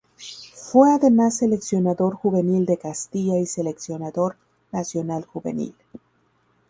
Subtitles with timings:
[0.55, 4.35] Fue además Seleccionador Juvenil de Castilla y Seleccionador
[4.71, 5.75] Nacional Juvenil.